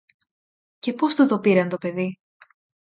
Και 0.79 0.93
πώς 0.93 1.15
του 1.15 1.27
το 1.27 1.39
πήραν 1.39 1.69
το 1.69 1.77
παιδί; 1.77 2.17